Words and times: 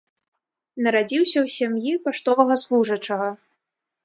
Нарадзіўся 0.87 1.31
ў 1.31 1.47
сям'і 1.57 1.93
паштовага 2.09 2.59
служачага. 2.65 3.29